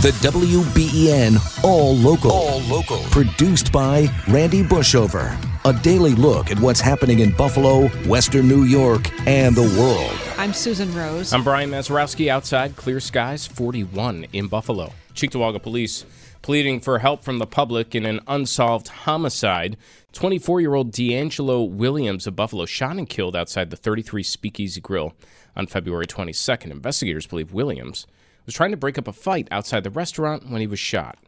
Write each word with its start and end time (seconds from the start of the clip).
The 0.00 0.12
WBEN 0.12 1.62
All 1.62 1.94
Local. 1.94 2.32
All 2.32 2.60
Local. 2.60 3.00
Produced 3.10 3.70
by 3.70 4.08
Randy 4.28 4.62
Bushover. 4.62 5.36
A 5.66 5.74
daily 5.82 6.14
look 6.14 6.50
at 6.50 6.58
what's 6.58 6.80
happening 6.80 7.18
in 7.18 7.32
Buffalo, 7.36 7.88
Western 8.08 8.48
New 8.48 8.62
York, 8.62 9.10
and 9.28 9.54
the 9.54 9.76
world. 9.78 10.18
I'm 10.38 10.54
Susan 10.54 10.90
Rose. 10.94 11.34
I'm 11.34 11.44
Brian 11.44 11.70
Mazurowski. 11.70 12.28
Outside, 12.28 12.76
clear 12.76 12.98
skies, 12.98 13.46
41 13.46 14.28
in 14.32 14.46
Buffalo. 14.46 14.94
Cheektowaga 15.14 15.62
police 15.62 16.06
pleading 16.40 16.80
for 16.80 17.00
help 17.00 17.22
from 17.22 17.38
the 17.38 17.46
public 17.46 17.94
in 17.94 18.06
an 18.06 18.20
unsolved 18.26 18.88
homicide. 18.88 19.76
24 20.14 20.62
year 20.62 20.72
old 20.76 20.92
D'Angelo 20.92 21.62
Williams 21.62 22.26
of 22.26 22.34
Buffalo 22.34 22.64
shot 22.64 22.96
and 22.96 23.06
killed 23.06 23.36
outside 23.36 23.68
the 23.68 23.76
33 23.76 24.22
Speakeasy 24.22 24.80
Grill 24.80 25.12
on 25.54 25.66
February 25.66 26.06
22nd. 26.06 26.70
Investigators 26.70 27.26
believe 27.26 27.52
Williams 27.52 28.06
was 28.50 28.56
trying 28.56 28.72
to 28.72 28.76
break 28.76 28.98
up 28.98 29.06
a 29.06 29.12
fight 29.12 29.46
outside 29.52 29.84
the 29.84 29.90
restaurant 29.90 30.50
when 30.50 30.60
he 30.60 30.66
was 30.66 30.80
shot. 30.80 31.18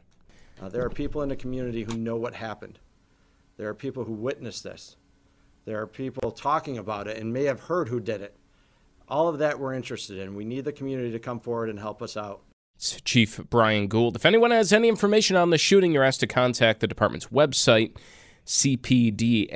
Uh, 0.60 0.68
there 0.68 0.84
are 0.84 0.90
people 0.90 1.22
in 1.22 1.28
the 1.28 1.36
community 1.36 1.84
who 1.84 1.96
know 1.96 2.16
what 2.16 2.34
happened. 2.34 2.80
There 3.58 3.68
are 3.68 3.74
people 3.74 4.02
who 4.02 4.12
witnessed 4.12 4.64
this. 4.64 4.96
There 5.64 5.80
are 5.80 5.86
people 5.86 6.32
talking 6.32 6.78
about 6.78 7.06
it 7.06 7.18
and 7.18 7.32
may 7.32 7.44
have 7.44 7.60
heard 7.60 7.88
who 7.88 8.00
did 8.00 8.22
it. 8.22 8.36
All 9.06 9.28
of 9.28 9.38
that 9.38 9.60
we're 9.60 9.72
interested 9.72 10.18
in. 10.18 10.34
We 10.34 10.44
need 10.44 10.64
the 10.64 10.72
community 10.72 11.12
to 11.12 11.20
come 11.20 11.38
forward 11.38 11.70
and 11.70 11.78
help 11.78 12.02
us 12.02 12.16
out. 12.16 12.40
It's 12.74 13.00
Chief 13.02 13.40
Brian 13.48 13.86
Gould. 13.86 14.16
If 14.16 14.26
anyone 14.26 14.50
has 14.50 14.72
any 14.72 14.88
information 14.88 15.36
on 15.36 15.50
the 15.50 15.58
shooting, 15.58 15.92
you're 15.92 16.02
asked 16.02 16.18
to 16.20 16.26
contact 16.26 16.80
the 16.80 16.88
department's 16.88 17.26
website, 17.26 17.96
cpdny.org, 18.46 19.50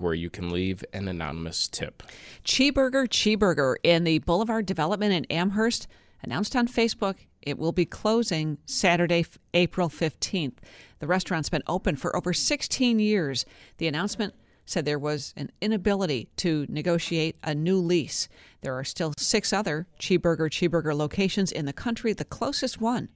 where 0.00 0.14
you 0.14 0.30
can 0.30 0.48
leave 0.50 0.82
an 0.94 1.08
anonymous 1.08 1.68
tip. 1.68 2.02
Cheeburger 2.42 3.06
Cheeburger 3.06 3.74
in 3.82 4.04
the 4.04 4.20
Boulevard 4.20 4.64
Development 4.64 5.12
in 5.12 5.26
Amherst 5.26 5.86
announced 6.22 6.56
on 6.56 6.68
Facebook 6.68 7.16
it 7.42 7.58
will 7.58 7.72
be 7.72 7.84
closing 7.84 8.58
Saturday, 8.66 9.26
April 9.52 9.88
15th. 9.88 10.58
The 11.00 11.06
restaurant's 11.06 11.48
been 11.48 11.64
open 11.66 11.96
for 11.96 12.16
over 12.16 12.32
16 12.32 13.00
years. 13.00 13.44
The 13.78 13.88
announcement 13.88 14.34
said 14.64 14.84
there 14.84 14.98
was 14.98 15.34
an 15.36 15.50
inability 15.60 16.28
to 16.36 16.66
negotiate 16.68 17.36
a 17.42 17.54
new 17.54 17.78
lease. 17.78 18.28
There 18.60 18.78
are 18.78 18.84
still 18.84 19.12
six 19.18 19.52
other 19.52 19.88
Cheeburger 19.98 20.48
Cheeburger 20.48 20.94
locations 20.94 21.50
in 21.50 21.66
the 21.66 21.72
country, 21.72 22.12
the 22.12 22.24
closest 22.24 22.80
one 22.80 23.08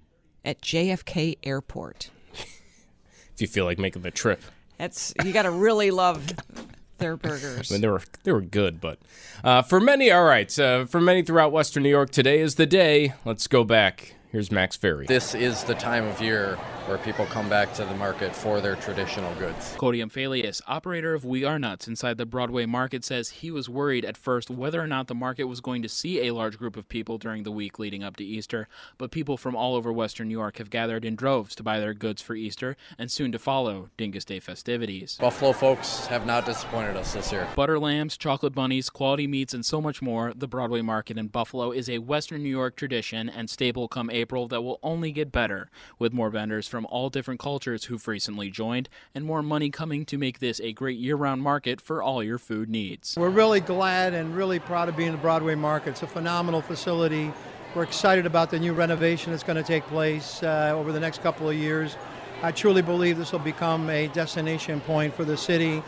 at 0.44 0.61
JFK 0.61 1.38
Airport. 1.44 2.11
if 2.33 3.41
you 3.41 3.47
feel 3.47 3.64
like 3.64 3.78
making 3.78 4.03
the 4.03 4.11
trip. 4.11 4.42
That's 4.77 5.14
you 5.25 5.33
got 5.33 5.42
to 5.42 5.50
really 5.50 5.92
love 5.92 6.27
their 6.98 7.16
burgers. 7.16 7.70
I 7.70 7.75
mean, 7.75 7.80
they 7.83 7.89
were 7.89 8.02
they 8.25 8.33
were 8.33 8.41
good, 8.41 8.80
but 8.80 8.98
uh, 9.44 9.62
for 9.62 9.80
many, 9.80 10.11
all 10.11 10.25
right. 10.25 10.58
Uh, 10.58 10.84
for 10.84 11.00
many 11.00 11.22
throughout 11.22 11.53
Western 11.53 11.83
New 11.83 11.91
York, 11.91 12.11
today 12.11 12.41
is 12.41 12.56
the 12.56 12.66
day. 12.66 13.14
Let's 13.25 13.47
go 13.47 13.64
back. 13.64 14.14
Here's 14.33 14.50
Max 14.50 14.77
Ferry. 14.77 15.06
This 15.06 15.34
is 15.34 15.64
the 15.64 15.75
time 15.75 16.05
of 16.05 16.20
year 16.20 16.58
where 16.87 16.98
people 16.98 17.27
come 17.27 17.48
back 17.48 17.73
to 17.75 17.84
the 17.84 17.95
market 17.95 18.34
for 18.34 18.61
their 18.61 18.77
traditional 18.77 19.34
goods. 19.34 19.75
Cody 19.79 20.01
Amphalius, 20.01 20.62
operator 20.67 21.15
of 21.15 21.25
We 21.25 21.45
Are 21.45 21.59
Nuts 21.59 21.89
inside 21.89 22.19
the 22.19 22.27
Broadway 22.27 22.67
market, 22.67 23.05
says 23.05 23.28
he 23.31 23.51
was 23.51 23.69
worried 23.69 24.05
at 24.05 24.17
first 24.17 24.51
whether 24.51 24.81
or 24.81 24.87
not 24.87 25.09
the 25.09 25.15
market 25.15 25.45
was 25.45 25.61
going 25.61 25.83
to 25.83 25.89
see 25.89 26.27
a 26.27 26.34
large 26.34 26.59
group 26.59 26.77
of 26.77 26.89
people 26.89 27.19
during 27.19 27.43
the 27.43 27.51
week 27.51 27.78
leading 27.78 28.05
up 28.05 28.17
to 28.17 28.25
Easter, 28.25 28.69
but 28.98 29.11
people 29.11 29.37
from 29.37 29.56
all 29.56 29.75
over 29.75 29.93
Western 29.93 30.28
New 30.28 30.39
York 30.39 30.59
have 30.59 30.70
gathered 30.70 31.05
in 31.05 31.17
droves 31.17 31.55
to 31.56 31.62
buy 31.62 31.81
their 31.81 31.95
goods 31.95 32.20
for 32.20 32.34
Easter 32.34 32.77
and 32.98 33.11
soon 33.11 33.33
to 33.33 33.39
follow 33.39 33.89
Dyngus 33.97 34.25
Day 34.25 34.41
festivities. 34.41 35.17
Buffalo 35.21 35.53
folks 35.53 36.06
have 36.06 36.27
not 36.27 36.47
disappointed 36.47 36.97
us 36.97 37.15
this 37.15 37.33
year. 37.33 37.48
Butter 37.56 37.78
lambs, 37.78 38.17
chocolate 38.17 38.55
bunnies, 38.55 38.91
quality 38.91 39.27
meats, 39.27 39.55
and 39.55 39.65
so 39.65 39.81
much 39.81 40.03
more, 40.03 40.33
the 40.37 40.47
Broadway 40.47 40.83
market 40.83 41.19
in 41.19 41.28
Buffalo 41.28 41.73
is 41.73 41.89
a 41.89 41.98
Western 41.98 42.43
New 42.43 42.50
York 42.50 42.77
tradition 42.77 43.28
and 43.28 43.48
staple 43.48 43.89
come 43.89 44.11
April 44.11 44.47
that 44.48 44.62
will 44.62 44.78
only 44.83 45.12
get 45.12 45.33
better, 45.33 45.71
with 45.98 46.12
more 46.12 46.31
vendors 46.31 46.69
from 46.69 46.75
all 46.84 47.08
different 47.08 47.41
cultures 47.41 47.84
who've 47.84 48.06
recently 48.06 48.50
joined, 48.50 48.88
and 49.14 49.24
more 49.24 49.42
money 49.42 49.70
coming 49.70 50.05
to 50.05 50.19
make 50.19 50.38
this 50.41 50.60
a 50.60 50.72
great 50.72 50.98
year 50.98 51.16
round 51.16 51.42
market 51.42 51.81
for 51.81 52.03
all 52.03 52.22
your 52.22 52.38
food 52.38 52.69
needs. 52.69 53.16
We're 53.16 53.31
really 53.31 53.60
glad 53.60 54.12
and 54.12 54.37
really 54.37 54.59
proud 54.59 54.88
of 54.88 54.97
being 54.97 55.09
in 55.09 55.15
the 55.15 55.20
Broadway 55.20 55.54
market. 55.54 55.91
It's 55.91 56.03
a 56.03 56.06
phenomenal 56.06 56.60
facility. 56.60 57.32
We're 57.75 57.82
excited 57.82 58.26
about 58.26 58.50
the 58.50 58.59
new 58.59 58.72
renovation 58.72 59.32
that's 59.32 59.42
going 59.42 59.56
to 59.56 59.62
take 59.62 59.84
place 59.84 60.42
uh, 60.42 60.72
over 60.75 60.92
the 60.92 61.00
next 61.00 61.22
couple 61.22 61.48
of 61.48 61.56
years. 61.56 61.97
I 62.42 62.53
truly 62.53 62.82
believe 62.82 63.16
this 63.16 63.32
will 63.32 63.38
become 63.38 63.88
a 63.91 64.09
destination 64.09 64.81
point 64.81 65.15
for 65.15 65.25
the 65.25 65.36
city. 65.36 65.82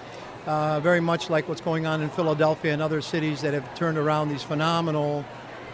Uh, 0.47 0.81
very 0.81 1.01
much 1.01 1.29
like 1.29 1.47
what's 1.47 1.61
going 1.61 1.87
on 1.87 2.01
in 2.01 2.09
Philadelphia 2.09 2.73
and 2.73 2.81
other 2.81 3.03
cities 3.03 3.43
that 3.43 3.53
have 3.53 3.75
turned 3.75 3.99
around 3.99 4.31
these 4.31 4.43
phenomenal 4.43 5.25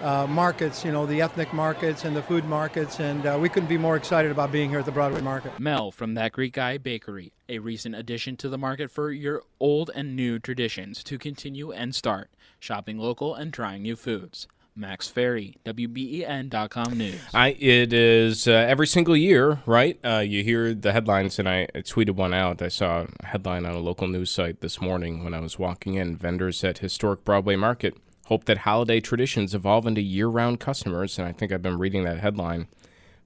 uh, 0.02 0.26
markets, 0.26 0.84
you 0.84 0.92
know, 0.92 1.06
the 1.06 1.20
ethnic 1.20 1.52
markets 1.52 2.04
and 2.04 2.14
the 2.14 2.22
food 2.22 2.44
markets, 2.44 3.00
and 3.00 3.26
uh, 3.26 3.38
we 3.40 3.48
couldn't 3.48 3.68
be 3.68 3.78
more 3.78 3.96
excited 3.96 4.30
about 4.30 4.52
being 4.52 4.70
here 4.70 4.78
at 4.78 4.84
the 4.84 4.92
Broadway 4.92 5.20
Market. 5.20 5.58
Mel 5.58 5.90
from 5.90 6.14
That 6.14 6.32
Greek 6.32 6.54
Guy 6.54 6.78
Bakery, 6.78 7.32
a 7.48 7.58
recent 7.58 7.94
addition 7.94 8.36
to 8.38 8.48
the 8.48 8.58
market 8.58 8.90
for 8.90 9.10
your 9.10 9.42
old 9.60 9.90
and 9.94 10.16
new 10.16 10.38
traditions 10.38 11.02
to 11.04 11.18
continue 11.18 11.72
and 11.72 11.94
start 11.94 12.30
shopping 12.58 12.98
local 12.98 13.34
and 13.34 13.52
trying 13.52 13.82
new 13.82 13.96
foods. 13.96 14.48
Max 14.76 15.06
Ferry, 15.06 15.56
WBEN.com 15.64 16.98
News. 16.98 17.20
I, 17.32 17.50
it 17.60 17.92
is 17.92 18.48
uh, 18.48 18.52
every 18.52 18.88
single 18.88 19.16
year, 19.16 19.60
right? 19.66 19.98
Uh, 20.04 20.18
you 20.18 20.42
hear 20.42 20.74
the 20.74 20.92
headlines, 20.92 21.38
and 21.38 21.48
I, 21.48 21.68
I 21.74 21.78
tweeted 21.78 22.16
one 22.16 22.34
out. 22.34 22.60
I 22.60 22.68
saw 22.68 23.06
a 23.20 23.26
headline 23.26 23.66
on 23.66 23.72
a 23.72 23.78
local 23.78 24.08
news 24.08 24.32
site 24.32 24.60
this 24.60 24.80
morning 24.80 25.22
when 25.22 25.32
I 25.32 25.38
was 25.38 25.58
walking 25.60 25.94
in. 25.94 26.16
Vendors 26.16 26.64
at 26.64 26.78
historic 26.78 27.24
Broadway 27.24 27.54
Market 27.54 27.96
hope 28.26 28.44
that 28.44 28.58
holiday 28.58 29.00
traditions 29.00 29.54
evolve 29.54 29.86
into 29.86 30.00
year 30.00 30.28
round 30.28 30.60
customers. 30.60 31.18
And 31.18 31.28
I 31.28 31.32
think 31.32 31.52
I've 31.52 31.62
been 31.62 31.78
reading 31.78 32.04
that 32.04 32.20
headline 32.20 32.68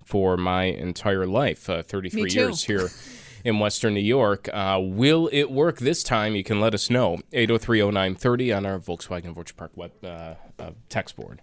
for 0.04 0.36
my 0.36 0.64
entire 0.64 1.26
life 1.26 1.68
uh, 1.68 1.82
33 1.82 2.30
years 2.30 2.64
here 2.64 2.88
in 3.44 3.58
Western 3.58 3.94
New 3.94 4.00
York. 4.00 4.48
Uh, 4.52 4.78
will 4.80 5.28
it 5.32 5.50
work 5.50 5.78
this 5.78 6.02
time? 6.02 6.34
You 6.34 6.44
can 6.44 6.60
let 6.60 6.74
us 6.74 6.90
know. 6.90 7.18
8030930 7.32 8.56
on 8.56 8.66
our 8.66 8.78
Volkswagen 8.78 9.36
Orchard 9.36 9.56
Park 9.56 9.72
web 9.76 9.92
uh, 10.02 10.34
uh, 10.58 10.70
text 10.88 11.16
board. 11.16 11.40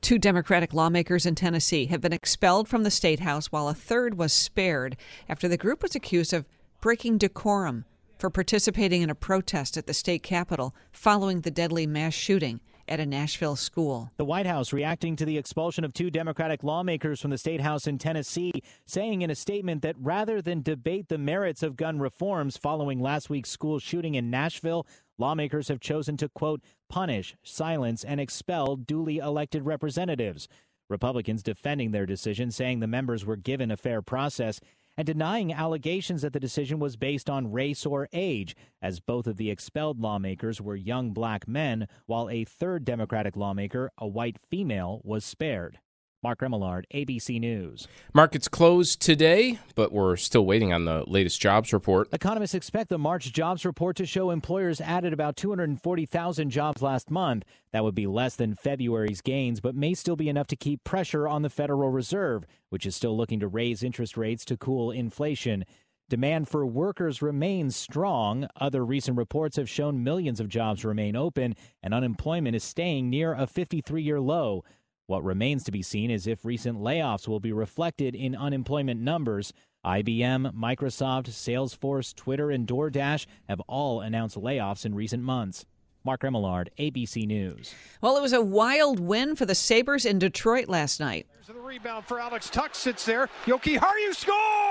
Two 0.00 0.18
Democratic 0.18 0.72
lawmakers 0.72 1.26
in 1.26 1.34
Tennessee 1.34 1.86
have 1.86 2.00
been 2.00 2.12
expelled 2.12 2.68
from 2.68 2.84
the 2.84 2.90
State 2.90 3.20
House 3.20 3.46
while 3.46 3.68
a 3.68 3.74
third 3.74 4.16
was 4.16 4.32
spared 4.32 4.96
after 5.28 5.48
the 5.48 5.56
group 5.56 5.82
was 5.82 5.96
accused 5.96 6.32
of 6.32 6.46
breaking 6.80 7.18
decorum 7.18 7.84
for 8.18 8.30
participating 8.30 9.02
in 9.02 9.10
a 9.10 9.14
protest 9.14 9.76
at 9.76 9.86
the 9.86 9.94
state 9.94 10.22
capitol 10.22 10.74
following 10.92 11.40
the 11.40 11.50
deadly 11.50 11.86
mass 11.86 12.14
shooting 12.14 12.60
at 12.88 13.00
a 13.00 13.06
Nashville 13.06 13.56
school. 13.56 14.10
The 14.16 14.24
White 14.24 14.46
House 14.46 14.72
reacting 14.72 15.16
to 15.16 15.24
the 15.24 15.38
expulsion 15.38 15.84
of 15.84 15.92
two 15.92 16.10
Democratic 16.10 16.62
lawmakers 16.64 17.20
from 17.20 17.30
the 17.30 17.38
State 17.38 17.60
House 17.60 17.86
in 17.86 17.98
Tennessee, 17.98 18.52
saying 18.86 19.22
in 19.22 19.30
a 19.30 19.34
statement 19.34 19.82
that 19.82 19.96
rather 19.98 20.40
than 20.42 20.62
debate 20.62 21.08
the 21.08 21.18
merits 21.18 21.62
of 21.62 21.76
gun 21.76 21.98
reforms 21.98 22.56
following 22.56 23.00
last 23.00 23.30
week's 23.30 23.50
school 23.50 23.78
shooting 23.78 24.14
in 24.14 24.30
Nashville, 24.30 24.86
lawmakers 25.18 25.68
have 25.68 25.80
chosen 25.80 26.16
to, 26.16 26.28
quote, 26.28 26.62
punish, 26.88 27.36
silence, 27.42 28.04
and 28.04 28.20
expel 28.20 28.76
duly 28.76 29.18
elected 29.18 29.66
representatives. 29.66 30.48
Republicans 30.88 31.42
defending 31.42 31.90
their 31.90 32.06
decision, 32.06 32.50
saying 32.50 32.80
the 32.80 32.86
members 32.86 33.26
were 33.26 33.36
given 33.36 33.70
a 33.70 33.76
fair 33.76 34.00
process 34.00 34.60
and 34.98 35.06
denying 35.06 35.52
allegations 35.52 36.22
that 36.22 36.32
the 36.32 36.40
decision 36.40 36.80
was 36.80 36.96
based 36.96 37.30
on 37.30 37.52
race 37.52 37.86
or 37.86 38.08
age, 38.12 38.56
as 38.82 38.98
both 38.98 39.28
of 39.28 39.36
the 39.36 39.48
expelled 39.48 40.00
lawmakers 40.00 40.60
were 40.60 40.74
young 40.74 41.12
black 41.12 41.46
men, 41.46 41.86
while 42.06 42.28
a 42.28 42.44
third 42.44 42.84
Democratic 42.84 43.36
lawmaker, 43.36 43.92
a 43.96 44.08
white 44.08 44.38
female, 44.50 45.00
was 45.04 45.24
spared. 45.24 45.78
Mark 46.22 46.40
Remillard, 46.40 46.84
ABC 46.92 47.38
News. 47.38 47.86
Markets 48.12 48.48
closed 48.48 49.00
today, 49.00 49.60
but 49.76 49.92
we're 49.92 50.16
still 50.16 50.44
waiting 50.44 50.72
on 50.72 50.84
the 50.84 51.04
latest 51.06 51.40
jobs 51.40 51.72
report. 51.72 52.08
Economists 52.12 52.54
expect 52.54 52.88
the 52.88 52.98
March 52.98 53.32
jobs 53.32 53.64
report 53.64 53.96
to 53.96 54.06
show 54.06 54.30
employers 54.30 54.80
added 54.80 55.12
about 55.12 55.36
240,000 55.36 56.50
jobs 56.50 56.82
last 56.82 57.08
month. 57.10 57.44
That 57.72 57.84
would 57.84 57.94
be 57.94 58.08
less 58.08 58.34
than 58.34 58.56
February's 58.56 59.20
gains, 59.20 59.60
but 59.60 59.76
may 59.76 59.94
still 59.94 60.16
be 60.16 60.28
enough 60.28 60.48
to 60.48 60.56
keep 60.56 60.82
pressure 60.82 61.28
on 61.28 61.42
the 61.42 61.50
Federal 61.50 61.90
Reserve, 61.90 62.44
which 62.70 62.84
is 62.84 62.96
still 62.96 63.16
looking 63.16 63.38
to 63.38 63.46
raise 63.46 63.84
interest 63.84 64.16
rates 64.16 64.44
to 64.46 64.56
cool 64.56 64.90
inflation. 64.90 65.64
Demand 66.10 66.48
for 66.48 66.64
workers 66.64 67.20
remains 67.20 67.76
strong. 67.76 68.48
Other 68.56 68.82
recent 68.82 69.18
reports 69.18 69.56
have 69.56 69.68
shown 69.68 70.02
millions 70.02 70.40
of 70.40 70.48
jobs 70.48 70.82
remain 70.82 71.14
open, 71.14 71.54
and 71.82 71.92
unemployment 71.92 72.56
is 72.56 72.64
staying 72.64 73.10
near 73.10 73.34
a 73.34 73.46
53 73.46 74.02
year 74.02 74.18
low. 74.18 74.64
What 75.08 75.24
remains 75.24 75.64
to 75.64 75.72
be 75.72 75.80
seen 75.80 76.10
is 76.10 76.26
if 76.26 76.44
recent 76.44 76.82
layoffs 76.82 77.26
will 77.26 77.40
be 77.40 77.50
reflected 77.50 78.14
in 78.14 78.36
unemployment 78.36 79.00
numbers. 79.00 79.54
IBM, 79.82 80.52
Microsoft, 80.52 81.30
Salesforce, 81.30 82.14
Twitter, 82.14 82.50
and 82.50 82.66
DoorDash 82.66 83.24
have 83.48 83.60
all 83.60 84.02
announced 84.02 84.36
layoffs 84.36 84.84
in 84.84 84.94
recent 84.94 85.22
months. 85.22 85.64
Mark 86.04 86.20
Remillard, 86.20 86.68
ABC 86.78 87.26
News. 87.26 87.74
Well, 88.02 88.18
it 88.18 88.20
was 88.20 88.34
a 88.34 88.42
wild 88.42 89.00
win 89.00 89.34
for 89.34 89.46
the 89.46 89.54
Sabres 89.54 90.04
in 90.04 90.18
Detroit 90.18 90.68
last 90.68 91.00
night. 91.00 91.26
There's 91.32 91.46
the 91.46 91.54
rebound 91.54 92.04
for 92.04 92.20
Alex 92.20 92.50
Tuch 92.50 92.74
sits 92.74 93.06
there. 93.06 93.30
Jokiharju 93.46 94.14
scores! 94.14 94.67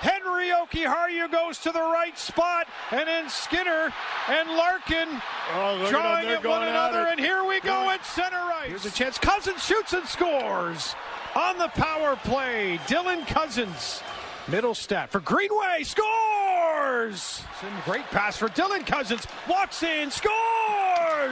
Henri 0.00 0.48
Jokiharju 0.48 1.30
goes 1.30 1.58
to 1.58 1.70
the 1.70 1.80
right 1.80 2.18
spot, 2.18 2.66
and 2.90 3.08
then 3.08 3.28
Skinner 3.28 3.92
and 4.28 4.48
Larkin 4.50 5.08
oh, 5.54 5.86
drawing 5.88 6.26
at, 6.26 6.44
at 6.44 6.46
one 6.46 6.66
another, 6.66 7.06
and 7.10 7.18
here 7.18 7.44
we 7.44 7.60
go 7.60 7.90
at 7.90 8.04
center 8.04 8.36
right. 8.36 8.68
Here's 8.68 8.84
a 8.84 8.90
chance. 8.90 9.18
Cozens 9.18 9.64
shoots 9.64 9.92
and 9.92 10.06
scores. 10.06 10.94
on 11.34 11.58
the 11.58 11.68
power 11.68 12.16
play. 12.16 12.78
Dylan 12.86 13.26
Cozens, 13.26 14.02
Middle 14.48 14.74
stat 14.74 15.10
for 15.10 15.20
Greenway. 15.20 15.82
Scores! 15.84 17.42
Great 17.84 18.04
pass 18.06 18.36
for 18.36 18.48
Dylan 18.48 18.86
Cozens. 18.86 19.26
Walks 19.48 19.82
in. 19.82 20.10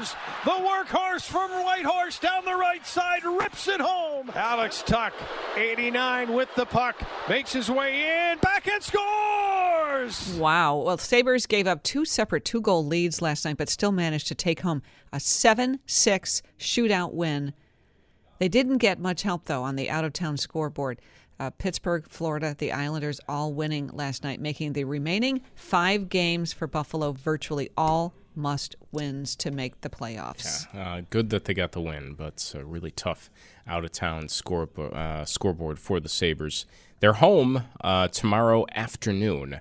Scores! 0.05 0.17
The 0.45 0.51
workhorse 0.51 1.23
from 1.23 1.51
Whitehorse 1.51 2.19
down 2.19 2.45
the 2.45 2.55
right 2.55 2.87
side 2.87 3.25
rips 3.25 3.69
it 3.69 3.81
home. 3.81 4.31
Alex 4.35 4.83
Tuch, 4.83 5.13
89 5.57 6.33
with 6.33 6.55
the 6.55 6.67
puck. 6.67 7.01
Makes 7.29 7.53
his 7.53 7.71
way 7.71 8.31
in. 8.31 8.39
Back 8.39 8.69
and 8.69 8.83
scores! 8.83 10.37
Wow. 10.39 10.77
Well, 10.79 10.99
Sabres 10.99 11.47
gave 11.47 11.67
up 11.67 11.83
two 11.83 12.05
separate 12.05 12.45
two 12.45 12.61
goal 12.61 12.85
leads 12.85 13.23
last 13.23 13.45
night, 13.45 13.57
but 13.57 13.69
still 13.69 13.93
managed 13.93 14.29
to 14.29 14.35
take 14.35 14.61
home 14.61 14.83
a 15.13 15.21
7 15.21 15.81
6 15.87 16.43
shootout 16.59 17.13
win. 17.15 17.53
They 18.39 18.49
didn't 18.49 18.79
get 18.79 18.99
much 18.99 19.23
help, 19.23 19.47
though, 19.47 19.63
on 19.63 19.77
the 19.77 19.89
out 19.89 20.05
of 20.05 20.13
town 20.13 20.37
scoreboard. 20.37 21.01
Uh, 21.39 21.51
Pittsburgh, 21.51 22.07
Florida, 22.09 22.55
the 22.59 22.73
Islanders 22.73 23.21
all 23.29 23.53
winning 23.53 23.89
last 23.93 24.25
night, 24.25 24.41
making 24.41 24.73
the 24.73 24.85
remaining 24.85 25.43
five 25.55 26.09
games 26.09 26.53
for 26.53 26.67
Buffalo 26.67 27.13
virtually 27.13 27.71
all 27.77 28.15
must 28.37 28.77
wins 28.93 29.35
to 29.37 29.51
make 29.51 29.81
the 29.81 29.89
playoffs. 29.89 30.67
Yeah, 30.75 30.95
uh, 30.95 31.03
good 31.11 31.31
that 31.31 31.47
they 31.47 31.55
got 31.55 31.73
the 31.73 31.81
win, 31.81 32.15
but 32.15 32.53
a 32.55 32.65
really 32.65 32.91
tough 32.91 33.31
out 33.67 33.85
of 33.85 33.93
town 33.93 34.29
score, 34.29 34.69
uh, 34.93 35.25
scoreboard 35.25 35.79
for 35.79 36.01
the 36.01 36.09
Sabres. 36.09 36.67
They're 37.01 37.15
home 37.15 37.65
uh, 37.81 38.09
tomorrow 38.09 38.67
afternoon. 38.75 39.61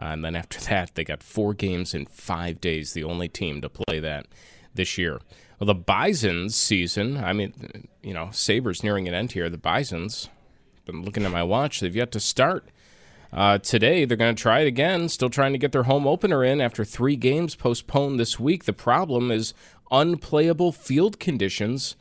Uh, 0.00 0.04
and 0.04 0.24
then 0.24 0.36
after 0.36 0.60
that, 0.70 0.94
they 0.94 1.04
got 1.04 1.22
four 1.22 1.54
games 1.54 1.94
in 1.94 2.06
five 2.06 2.60
days, 2.60 2.92
the 2.92 3.04
only 3.04 3.28
team 3.28 3.60
to 3.62 3.68
play 3.68 4.00
that 4.00 4.26
this 4.74 4.98
year. 4.98 5.20
Well, 5.58 5.66
the 5.66 5.74
Bisons 5.74 6.54
season, 6.54 7.16
I 7.16 7.32
mean, 7.32 7.88
you 8.02 8.12
know, 8.12 8.28
Sabres 8.30 8.82
nearing 8.82 9.08
an 9.08 9.14
end 9.14 9.32
here. 9.32 9.48
The 9.48 9.56
Bisons, 9.56 10.28
been 10.84 11.02
looking 11.02 11.24
at 11.24 11.32
my 11.32 11.42
watch. 11.42 11.80
They've 11.80 11.96
yet 11.96 12.12
to 12.12 12.20
start. 12.20 12.68
Uh, 13.36 13.58
today, 13.58 14.06
they're 14.06 14.16
going 14.16 14.34
to 14.34 14.42
try 14.42 14.60
it 14.60 14.66
again, 14.66 15.10
still 15.10 15.28
trying 15.28 15.52
to 15.52 15.58
get 15.58 15.70
their 15.70 15.82
home 15.82 16.06
opener 16.06 16.42
in 16.42 16.58
after 16.58 16.86
three 16.86 17.16
games 17.16 17.54
postponed 17.54 18.18
this 18.18 18.40
week. 18.40 18.64
The 18.64 18.72
problem 18.72 19.30
is 19.30 19.52
unplayable 19.90 20.72
field 20.72 21.20
conditions 21.20 21.96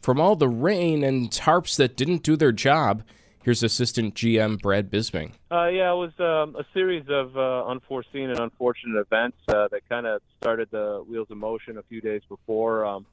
from 0.00 0.18
all 0.18 0.34
the 0.34 0.48
rain 0.48 1.04
and 1.04 1.30
tarps 1.30 1.76
that 1.76 1.94
didn't 1.94 2.22
do 2.22 2.36
their 2.36 2.52
job. 2.52 3.02
Here's 3.42 3.62
assistant 3.62 4.14
GM 4.14 4.62
Brad 4.62 4.90
Bisming. 4.90 5.32
Uh, 5.50 5.66
yeah, 5.66 5.92
it 5.92 5.96
was 5.96 6.12
um, 6.20 6.56
a 6.56 6.64
series 6.72 7.04
of 7.10 7.36
uh, 7.36 7.66
unforeseen 7.66 8.30
and 8.30 8.38
unfortunate 8.38 8.98
events 8.98 9.36
uh, 9.48 9.68
that 9.68 9.86
kind 9.90 10.06
of 10.06 10.22
started 10.40 10.68
the 10.70 11.04
wheels 11.06 11.30
of 11.30 11.36
motion 11.36 11.76
a 11.76 11.82
few 11.82 12.00
days 12.00 12.22
before 12.30 12.86
um, 12.86 13.04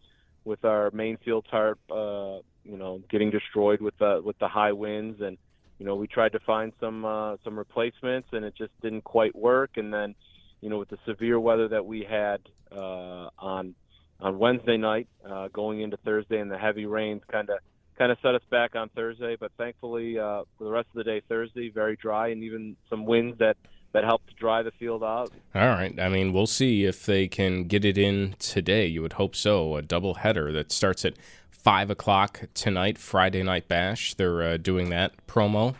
with 0.46 0.64
our 0.64 0.92
main 0.92 1.18
field 1.18 1.46
tarp 1.52 1.78
uh, 1.92 2.40
you 2.64 2.78
know 2.78 3.02
getting 3.10 3.32
destroyed 3.32 3.82
with 3.82 3.98
the 3.98 4.22
with 4.24 4.40
the 4.40 4.48
high 4.48 4.72
winds 4.72 5.20
and 5.22 5.38
you 5.80 5.86
know 5.86 5.96
we 5.96 6.08
tried 6.08 6.32
to 6.34 6.40
find 6.40 6.74
some 6.80 7.06
uh, 7.06 7.38
some 7.44 7.58
replacements 7.58 8.30
and 8.32 8.46
it 8.46 8.54
just 8.58 8.72
didn't 8.82 9.04
quite 9.04 9.36
work. 9.36 9.72
And 9.78 9.94
then 9.94 10.16
you 10.62 10.70
know 10.70 10.80
with 10.80 10.90
the 10.90 10.98
severe 11.06 11.40
weather 11.40 11.68
that 11.70 11.86
we 11.86 12.06
had 12.10 12.42
uh, 12.72 13.30
on 13.40 13.76
on 14.20 14.40
Wednesday 14.40 14.78
night 14.78 15.08
uh, 15.30 15.50
going 15.50 15.82
into 15.82 15.98
Thursday 15.98 16.40
and 16.40 16.50
the 16.50 16.58
heavy 16.58 16.86
rains 16.86 17.22
kind 17.32 17.50
of 17.50 17.60
kind 17.98 18.12
of 18.12 18.18
set 18.22 18.36
us 18.36 18.42
back 18.50 18.76
on 18.76 18.90
Thursday. 18.90 19.36
But 19.40 19.52
thankfully 19.58 20.18
uh, 20.18 20.44
for 20.58 20.64
the 20.64 20.72
rest 20.72 20.88
of 20.90 20.96
the 20.96 21.04
day 21.04 21.22
Thursday 21.28 21.70
very 21.70 21.96
dry 21.96 22.30
and 22.30 22.44
even 22.44 22.76
some 22.90 23.06
winds 23.06 23.38
that 23.40 23.58
that 23.96 24.04
helped 24.04 24.36
dry 24.36 24.62
the 24.62 24.72
field 24.72 25.06
out. 25.06 25.32
All 25.56 25.70
right. 25.70 25.98
I 25.98 26.10
mean, 26.10 26.34
we'll 26.34 26.48
see 26.48 26.84
if 26.84 27.06
they 27.06 27.30
can 27.30 27.64
get 27.64 27.86
it 27.86 27.98
in 27.98 28.36
today. 28.40 28.86
You 28.88 29.02
would 29.02 29.14
hope 29.14 29.38
so. 29.38 29.78
A 29.78 29.82
double 29.82 30.16
header 30.16 30.52
that 30.52 30.70
starts 30.74 31.06
at 31.06 31.14
five 31.50 31.90
o'clock 31.90 32.42
tonight, 32.54 32.98
Friday 32.98 33.42
Night 33.42 33.70
Bash. 33.70 34.14
They're 34.16 34.42
uh, 34.42 34.58
doing 34.58 34.90
that 34.90 35.14
promo. 35.28 35.76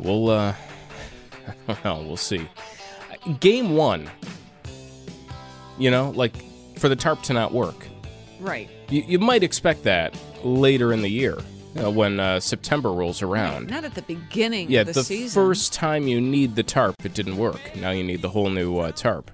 We'll, 0.00 0.30
uh, 0.30 0.56
I 1.46 1.54
don't 1.68 1.84
know. 1.84 2.02
We'll 2.02 2.16
see. 2.16 2.48
Game 3.38 3.76
one. 3.76 4.10
You 5.78 5.92
know, 5.92 6.10
like 6.10 6.34
for 6.76 6.88
the 6.88 6.96
tarp 6.96 7.22
to 7.22 7.32
not 7.32 7.52
work. 7.52 7.86
Right. 8.40 8.68
You, 8.88 9.04
you 9.06 9.18
might 9.20 9.44
expect 9.44 9.84
that 9.84 10.18
later 10.42 10.92
in 10.92 11.02
the 11.02 11.08
year. 11.08 11.38
Uh, 11.74 11.90
when 11.90 12.20
uh, 12.20 12.38
September 12.38 12.92
rolls 12.92 13.22
around. 13.22 13.70
Not 13.70 13.84
at 13.84 13.94
the 13.94 14.02
beginning 14.02 14.70
yeah, 14.70 14.82
of 14.82 14.88
the, 14.88 14.92
the 14.92 15.04
season. 15.04 15.42
first 15.42 15.72
time 15.72 16.06
you 16.06 16.20
need 16.20 16.54
the 16.54 16.62
tarp, 16.62 17.02
it 17.02 17.14
didn't 17.14 17.38
work. 17.38 17.74
Now 17.76 17.90
you 17.90 18.04
need 18.04 18.20
the 18.20 18.28
whole 18.28 18.50
new 18.50 18.78
uh, 18.78 18.92
tarp. 18.92 19.30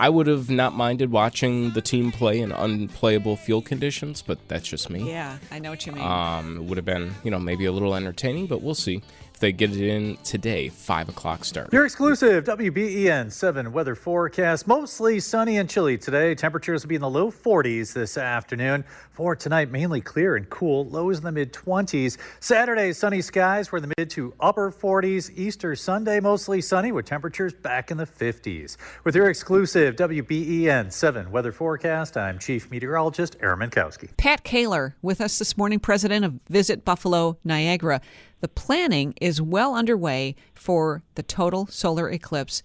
I 0.00 0.08
would 0.08 0.26
have 0.28 0.48
not 0.48 0.74
minded 0.74 1.10
watching 1.10 1.70
the 1.70 1.82
team 1.82 2.10
play 2.10 2.40
in 2.40 2.52
unplayable 2.52 3.36
field 3.36 3.66
conditions, 3.66 4.22
but 4.22 4.38
that's 4.48 4.66
just 4.66 4.88
me. 4.88 5.08
Yeah, 5.10 5.38
I 5.50 5.58
know 5.58 5.70
what 5.70 5.84
you 5.86 5.92
mean. 5.92 6.04
Um, 6.04 6.56
it 6.56 6.62
would 6.64 6.78
have 6.78 6.86
been, 6.86 7.14
you 7.22 7.30
know, 7.30 7.38
maybe 7.38 7.66
a 7.66 7.72
little 7.72 7.94
entertaining, 7.94 8.46
but 8.46 8.62
we'll 8.62 8.74
see 8.74 9.02
they 9.40 9.52
get 9.52 9.70
it 9.72 9.80
in 9.80 10.16
today, 10.18 10.68
5 10.68 11.08
o'clock 11.08 11.44
start. 11.44 11.72
Your 11.72 11.84
exclusive 11.84 12.44
WBEN 12.44 13.32
7 13.32 13.72
weather 13.72 13.94
forecast. 13.94 14.68
Mostly 14.68 15.18
sunny 15.18 15.58
and 15.58 15.68
chilly 15.68 15.98
today. 15.98 16.34
Temperatures 16.34 16.82
will 16.84 16.88
be 16.88 16.94
in 16.94 17.00
the 17.00 17.10
low 17.10 17.30
40s 17.30 17.92
this 17.92 18.16
afternoon. 18.16 18.84
For 19.12 19.34
tonight, 19.34 19.70
mainly 19.70 20.00
clear 20.00 20.36
and 20.36 20.48
cool. 20.48 20.86
Lows 20.86 21.18
in 21.18 21.24
the 21.24 21.32
mid 21.32 21.52
20s. 21.52 22.16
Saturday, 22.40 22.92
sunny 22.92 23.20
skies. 23.20 23.72
We're 23.72 23.78
in 23.78 23.88
the 23.88 23.94
mid 23.98 24.10
to 24.10 24.32
upper 24.40 24.70
40s. 24.70 25.30
Easter 25.34 25.74
Sunday, 25.74 26.20
mostly 26.20 26.60
sunny 26.60 26.92
with 26.92 27.06
temperatures 27.06 27.52
back 27.52 27.90
in 27.90 27.96
the 27.96 28.06
50s. 28.06 28.76
With 29.04 29.14
your 29.14 29.28
exclusive 29.28 29.96
WBEN 29.96 30.92
7 30.92 31.30
weather 31.30 31.52
forecast, 31.52 32.16
I'm 32.16 32.38
Chief 32.38 32.70
Meteorologist 32.70 33.36
Aaron 33.40 33.58
Mentkowski. 33.58 34.16
Pat 34.16 34.44
Kaler 34.44 34.96
with 35.02 35.20
us 35.20 35.38
this 35.38 35.56
morning, 35.56 35.80
president 35.80 36.24
of 36.24 36.38
Visit 36.48 36.84
Buffalo 36.84 37.38
Niagara. 37.44 38.00
The 38.40 38.48
planning 38.48 39.14
is 39.20 39.42
well 39.42 39.74
underway 39.74 40.34
for 40.54 41.02
the 41.14 41.22
total 41.22 41.66
solar 41.66 42.08
eclipse 42.10 42.62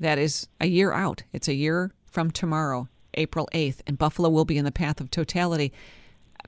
that 0.00 0.18
is 0.18 0.48
a 0.60 0.66
year 0.66 0.92
out. 0.92 1.22
It's 1.32 1.48
a 1.48 1.54
year 1.54 1.92
from 2.06 2.30
tomorrow, 2.30 2.88
April 3.14 3.48
8th, 3.52 3.80
and 3.86 3.98
Buffalo 3.98 4.28
will 4.28 4.44
be 4.44 4.58
in 4.58 4.64
the 4.64 4.72
path 4.72 5.00
of 5.00 5.10
totality. 5.10 5.72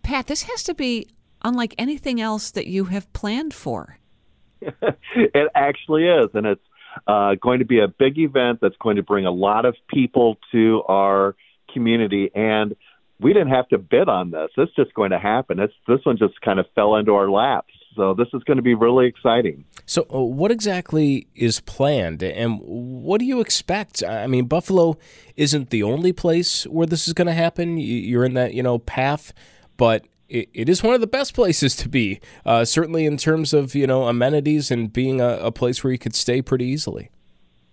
Pat, 0.03 0.27
this 0.27 0.45
has 0.45 0.63
to 0.65 0.75
be 0.75 1.09
unlike 1.43 1.75
anything 1.79 2.21
else 2.21 2.51
that 2.53 2.67
you 2.67 2.87
have 2.87 3.13
planned 3.13 3.53
for. 3.53 3.99
it 4.61 5.49
actually 5.55 6.07
is, 6.07 6.31
and 6.35 6.47
it's 6.47 6.65
uh, 7.07 7.35
going 7.41 7.59
to 7.61 7.65
be 7.65 7.81
a 7.81 7.89
big 7.89 8.19
event 8.19 8.61
that's 8.61 8.77
going 8.81 8.97
to 8.97 9.03
bring 9.03 9.27
a 9.27 9.31
lot 9.31 9.65
of 9.65 9.77
people 9.89 10.39
to 10.53 10.83
our 10.89 11.35
community. 11.73 12.31
And 12.35 12.77
we 13.21 13.33
didn't 13.33 13.51
have 13.51 13.69
to 13.69 13.79
bid 13.79 14.09
on 14.09 14.31
this. 14.31 14.51
It's 14.57 14.75
just 14.75 14.95
going 14.95 15.11
to 15.11 15.19
happen. 15.19 15.61
It's, 15.61 15.75
this 15.87 16.01
one 16.05 16.19
just 16.19 16.41
kind 16.41 16.59
of 16.59 16.67
fell 16.75 16.97
into 16.97 17.13
our 17.13 17.31
laps. 17.31 17.75
So 17.97 18.15
this 18.15 18.29
is 18.33 18.43
going 18.45 18.57
to 18.57 18.63
be 18.63 18.75
really 18.75 19.07
exciting. 19.07 19.65
So, 19.87 20.07
uh, 20.13 20.21
what 20.21 20.51
exactly 20.51 21.27
is 21.35 21.61
planned, 21.61 22.23
and 22.23 22.61
what 22.63 23.19
do 23.19 23.25
you 23.25 23.41
expect? 23.41 24.05
I 24.05 24.27
mean, 24.27 24.47
Buffalo 24.47 24.97
isn't 25.37 25.71
the 25.71 25.83
only 25.83 26.13
place 26.13 26.65
where 26.65 26.87
this 26.87 27.09
is 27.09 27.15
going 27.15 27.27
to 27.27 27.33
happen. 27.33 27.79
You're 27.79 28.25
in 28.25 28.35
that 28.35 28.55
you 28.55 28.63
know 28.63 28.79
path, 28.79 29.33
but 29.77 30.07
it, 30.29 30.49
it 30.55 30.69
is 30.69 30.83
one 30.83 30.95
of 30.95 31.01
the 31.01 31.07
best 31.07 31.35
places 31.35 31.75
to 31.77 31.89
be. 31.89 32.21
Uh, 32.47 32.65
certainly 32.65 33.07
in 33.07 33.17
terms 33.17 33.53
of 33.53 33.75
you 33.75 33.87
know 33.87 34.05
amenities 34.05 34.71
and 34.71 34.93
being 34.93 35.21
a, 35.21 35.39
a, 35.39 35.53
place 35.53 35.83
where 35.83 35.93
you 35.93 35.99
could 35.99 36.15
stay 36.15 36.41
pretty 36.41 36.67
easily. 36.67 37.11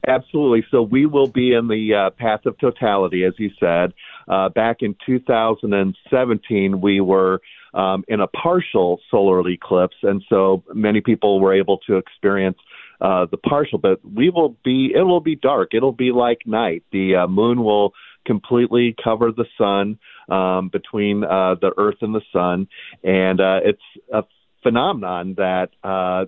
Absolutely. 0.08 0.66
So 0.72 0.82
we 0.82 1.06
will 1.06 1.28
be 1.28 1.54
in 1.54 1.68
the 1.68 1.94
uh, 1.94 2.10
path 2.12 2.46
of 2.46 2.58
totality, 2.60 3.24
as 3.26 3.34
you 3.38 3.52
said. 3.60 3.94
Uh, 4.28 4.50
back 4.50 4.78
in 4.82 4.96
2017, 5.06 6.82
we 6.82 7.02
were 7.02 7.42
um, 7.74 8.04
in 8.08 8.20
a 8.20 8.28
partial 8.28 9.00
solar 9.10 9.48
eclipse, 9.48 9.98
and 10.04 10.24
so 10.30 10.64
many 10.74 11.02
people 11.02 11.40
were 11.40 11.54
able 11.54 11.78
to 11.88 11.98
experience 11.98 12.58
uh, 13.02 13.26
the 13.30 13.38
partial. 13.38 13.78
But 13.78 14.00
we 14.04 14.30
will 14.30 14.58
be 14.64 14.92
it 14.96 15.04
will 15.04 15.22
be 15.22 15.36
dark. 15.36 15.74
It'll 15.74 15.92
be 15.92 16.12
like 16.12 16.40
night. 16.46 16.84
The 16.92 17.16
uh, 17.16 17.28
moon 17.28 17.64
will 17.64 17.94
completely 18.26 18.96
cover 19.02 19.32
the 19.32 19.46
sun 19.58 20.00
um, 20.30 20.70
between 20.70 21.24
uh, 21.24 21.56
the 21.62 21.72
Earth 21.78 21.98
and 22.02 22.14
the 22.14 22.22
sun, 22.34 22.68
and 23.04 23.40
uh, 23.40 23.60
it's 23.64 23.82
a 24.12 24.24
phenomenon 24.64 25.36
that 25.38 25.70
uh, 25.84 26.26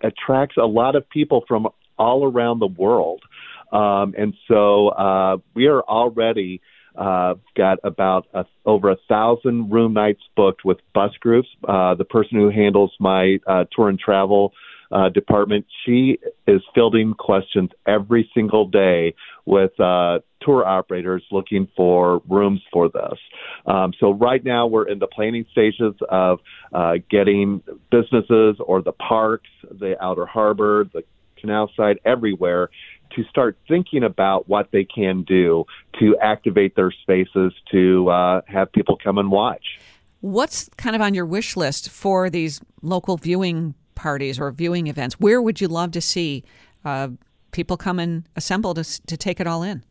attracts 0.00 0.56
a 0.56 0.66
lot 0.66 0.96
of 0.96 1.08
people 1.08 1.44
from 1.48 1.68
all 1.98 2.24
around 2.24 2.60
the 2.60 2.66
world. 2.66 3.22
Um, 3.72 4.14
and 4.16 4.34
so 4.48 4.88
uh, 4.88 5.36
we 5.54 5.66
are 5.66 5.82
already 5.82 6.60
uh, 6.96 7.34
got 7.56 7.78
about 7.84 8.26
a, 8.34 8.44
over 8.64 8.90
a 8.90 8.96
thousand 9.08 9.70
room 9.70 9.92
nights 9.92 10.22
booked 10.36 10.64
with 10.64 10.78
bus 10.94 11.12
groups. 11.20 11.48
Uh, 11.66 11.94
the 11.94 12.04
person 12.04 12.38
who 12.38 12.50
handles 12.50 12.92
my 12.98 13.38
uh, 13.46 13.64
tour 13.74 13.88
and 13.88 13.98
travel 13.98 14.52
uh, 14.92 15.08
department, 15.08 15.66
she 15.84 16.18
is 16.46 16.60
fielding 16.74 17.14
questions 17.14 17.70
every 17.86 18.28
single 18.34 18.66
day 18.66 19.14
with 19.46 19.78
uh, 19.78 20.18
tour 20.42 20.66
operators 20.66 21.22
looking 21.30 21.68
for 21.76 22.22
rooms 22.28 22.60
for 22.72 22.88
this. 22.88 23.18
Um, 23.66 23.92
so 24.00 24.12
right 24.12 24.44
now 24.44 24.66
we're 24.66 24.88
in 24.88 24.98
the 24.98 25.06
planning 25.06 25.46
stages 25.52 25.94
of 26.08 26.40
uh, 26.72 26.94
getting 27.08 27.62
businesses 27.90 28.56
or 28.58 28.82
the 28.82 28.92
parks, 28.92 29.50
the 29.62 29.94
outer 30.02 30.26
harbor, 30.26 30.88
the 30.92 31.02
canal 31.38 31.70
side, 31.76 31.98
everywhere 32.04 32.68
to 33.16 33.24
start 33.24 33.56
thinking 33.68 34.02
about 34.04 34.48
what 34.48 34.70
they 34.72 34.84
can 34.84 35.22
do 35.22 35.64
to 35.98 36.16
activate 36.22 36.76
their 36.76 36.90
spaces 36.90 37.52
to 37.70 38.08
uh, 38.10 38.40
have 38.46 38.72
people 38.72 38.98
come 39.02 39.18
and 39.18 39.30
watch. 39.30 39.64
What's 40.20 40.68
kind 40.76 40.94
of 40.94 41.02
on 41.02 41.14
your 41.14 41.26
wish 41.26 41.56
list 41.56 41.88
for 41.88 42.28
these 42.28 42.60
local 42.82 43.16
viewing 43.16 43.74
parties 43.94 44.38
or 44.38 44.50
viewing 44.50 44.86
events? 44.86 45.18
Where 45.18 45.40
would 45.40 45.60
you 45.60 45.68
love 45.68 45.92
to 45.92 46.00
see 46.00 46.44
uh, 46.84 47.08
people 47.52 47.76
come 47.76 47.98
and 47.98 48.28
assemble 48.36 48.74
to, 48.74 48.84
to 49.06 49.16
take 49.16 49.40
it 49.40 49.46
all 49.46 49.62
in? 49.62 49.84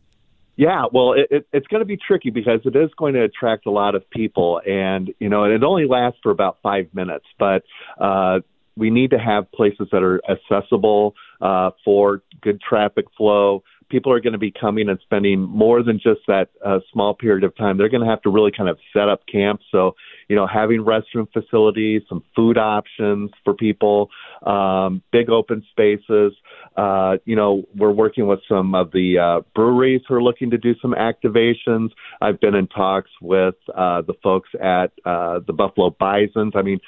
Yeah, 0.55 0.85
well, 0.91 1.13
it, 1.13 1.27
it, 1.31 1.47
it's 1.53 1.67
going 1.67 1.79
to 1.79 1.85
be 1.85 1.95
tricky 1.95 2.31
because 2.31 2.59
it 2.65 2.75
is 2.75 2.89
going 2.97 3.13
to 3.13 3.23
attract 3.23 3.65
a 3.65 3.71
lot 3.71 3.95
of 3.95 4.07
people, 4.09 4.59
and 4.67 5.09
you 5.19 5.29
know, 5.29 5.45
it 5.45 5.63
only 5.63 5.87
lasts 5.87 6.19
for 6.21 6.31
about 6.31 6.57
five 6.61 6.89
minutes. 6.93 7.23
But 7.39 7.63
uh, 7.97 8.41
we 8.75 8.89
need 8.89 9.11
to 9.11 9.19
have 9.19 9.49
places 9.53 9.87
that 9.93 10.03
are 10.03 10.21
accessible 10.29 11.15
uh, 11.41 11.71
for 11.83 12.21
good 12.41 12.61
traffic 12.61 13.05
flow. 13.17 13.63
People 13.89 14.11
are 14.11 14.19
going 14.19 14.33
to 14.33 14.39
be 14.39 14.51
coming 14.51 14.87
and 14.87 14.99
spending 15.01 15.41
more 15.41 15.81
than 15.81 15.97
just 15.97 16.21
that 16.27 16.49
uh, 16.63 16.79
small 16.93 17.15
period 17.15 17.43
of 17.43 17.55
time. 17.55 17.77
They're 17.77 17.89
going 17.89 18.03
to 18.03 18.09
have 18.09 18.21
to 18.21 18.29
really 18.29 18.51
kind 18.55 18.69
of 18.69 18.77
set 18.93 19.09
up 19.09 19.21
camp. 19.31 19.61
So 19.71 19.95
you 20.29 20.35
know, 20.35 20.45
having 20.45 20.85
restroom 20.85 21.27
facilities, 21.33 22.03
some 22.07 22.23
food 22.35 22.57
options 22.57 23.31
for 23.43 23.55
people, 23.55 24.09
um, 24.45 25.01
big 25.11 25.29
open 25.29 25.65
spaces. 25.71 26.33
Uh, 26.77 27.17
you 27.25 27.35
know, 27.35 27.63
we're 27.75 27.91
working 27.91 28.27
with 28.27 28.39
some 28.47 28.75
of 28.75 28.91
the 28.91 29.17
uh, 29.17 29.41
breweries 29.55 30.01
who 30.07 30.13
are 30.13 30.21
looking 30.21 30.51
to 30.51 30.57
do 30.57 30.75
some 30.81 30.93
activations. 30.93 31.89
I've 32.21 32.39
been 32.39 32.53
in 32.53 32.67
talks 32.67 33.09
with 33.21 33.55
uh, 33.75 34.03
the 34.03 34.13
folks 34.21 34.49
at 34.61 34.91
uh, 35.03 35.39
the 35.45 35.53
Buffalo 35.53 35.89
Bisons. 35.99 36.53
I 36.55 36.61
mean, 36.61 36.79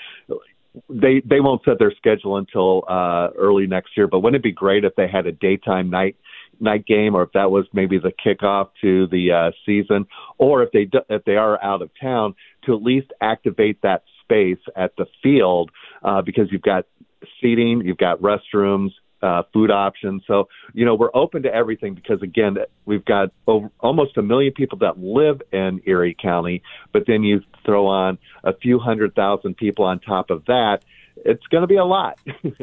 they 0.90 1.22
they 1.26 1.40
won't 1.40 1.62
set 1.66 1.80
their 1.80 1.92
schedule 1.92 2.38
until 2.38 2.84
uh, 2.88 3.30
early 3.38 3.68
next 3.68 3.98
year. 3.98 4.08
But 4.08 4.20
wouldn't 4.20 4.42
it 4.42 4.44
be 4.44 4.52
great 4.52 4.84
if 4.84 4.96
they 4.96 5.08
had 5.08 5.26
a 5.28 5.32
daytime 5.32 5.90
night 5.90 6.16
night 6.60 6.86
game, 6.86 7.16
or 7.16 7.24
if 7.24 7.32
that 7.34 7.52
was 7.52 7.66
maybe 7.74 7.98
the 7.98 8.12
kickoff 8.12 8.70
to 8.82 9.08
the 9.08 9.32
uh, 9.32 9.52
season, 9.66 10.06
or 10.38 10.64
if 10.64 10.72
they 10.72 10.86
do, 10.86 11.00
if 11.10 11.24
they 11.26 11.36
are 11.36 11.62
out 11.64 11.82
of 11.82 11.90
town, 12.00 12.36
to 12.66 12.76
at 12.76 12.82
least 12.82 13.08
activate 13.22 13.82
that 13.82 14.04
space 14.24 14.60
at 14.76 14.96
the 14.98 15.06
field 15.22 15.72
uh, 16.04 16.22
because 16.22 16.48
you've 16.52 16.62
got 16.62 16.86
seating, 17.42 17.82
you've 17.84 17.98
got 17.98 18.22
restrooms, 18.22 18.92
uh, 19.22 19.44
food 19.54 19.72
options. 19.72 20.24
So, 20.28 20.48
you 20.74 20.86
know, 20.86 20.96
we're 20.96 21.12
open 21.14 21.44
to 21.44 21.54
everything 21.54 21.94
because, 21.94 22.22
again, 22.22 22.58
we've 22.86 23.06
got 23.06 23.30
over, 23.48 23.70
almost 23.80 24.18
a 24.18 24.22
million 24.22 24.54
people 24.54 24.80
that 24.80 25.00
live 25.00 25.42
in 25.52 25.82
Erie 25.86 26.16
County, 26.20 26.64
but 26.92 27.04
then 27.08 27.24
you 27.24 27.42
throw 27.66 27.88
on 27.88 28.18
a 28.44 28.54
few 28.54 28.80
hundred 28.80 29.16
thousand 29.16 29.58
people 29.58 29.86
on 29.86 30.00
top 30.00 30.30
of 30.30 30.46
that, 30.46 30.80
it's 31.18 31.46
going 31.48 31.62
to 31.62 31.68
be 31.68 31.78
a 31.78 31.86
lot. 31.86 32.20